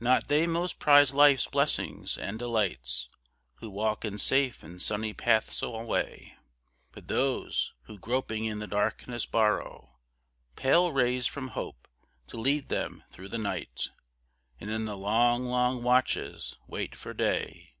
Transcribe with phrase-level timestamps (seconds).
[0.00, 3.10] Not they most prize life's blessings, and delights,
[3.56, 6.34] Who walk in safe and sunny paths alway.
[6.92, 9.98] But those, who, groping in the darkness, borrow
[10.54, 11.86] Pale rays from hope,
[12.28, 13.90] to lead them through the night,
[14.58, 17.74] And in the long, long watches wait for day.